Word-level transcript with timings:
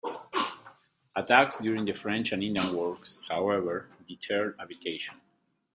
Attacks 1.15 1.57
during 1.59 1.85
the 1.85 1.93
French 1.93 2.31
and 2.31 2.41
Indian 2.41 2.73
Wars, 2.73 3.19
however, 3.29 3.87
deterred 4.07 4.55
habitation. 4.57 5.13